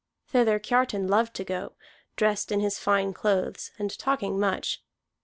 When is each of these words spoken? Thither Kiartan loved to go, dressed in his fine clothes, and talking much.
Thither 0.29 0.57
Kiartan 0.57 1.07
loved 1.07 1.35
to 1.35 1.43
go, 1.43 1.73
dressed 2.15 2.51
in 2.51 2.59
his 2.59 2.79
fine 2.79 3.13
clothes, 3.13 3.69
and 3.77 3.95
talking 3.99 4.39
much. 4.39 4.81